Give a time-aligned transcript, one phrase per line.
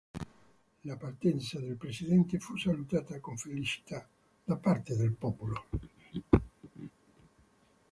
[0.81, 4.09] La partenza del presidente fu salutata con felicità
[4.43, 5.65] da parte del popolo.